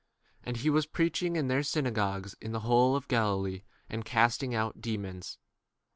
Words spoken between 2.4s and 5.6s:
in the whole of Galilee, and casting out demons.